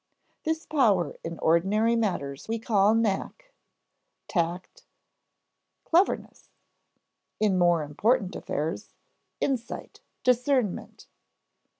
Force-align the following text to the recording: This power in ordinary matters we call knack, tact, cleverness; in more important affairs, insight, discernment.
This 0.45 0.65
power 0.65 1.15
in 1.23 1.37
ordinary 1.37 1.95
matters 1.95 2.47
we 2.47 2.57
call 2.57 2.95
knack, 2.95 3.53
tact, 4.27 4.87
cleverness; 5.83 6.49
in 7.39 7.55
more 7.59 7.83
important 7.83 8.35
affairs, 8.35 8.95
insight, 9.39 10.01
discernment. 10.23 11.05